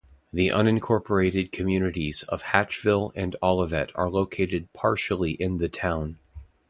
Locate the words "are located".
3.93-4.73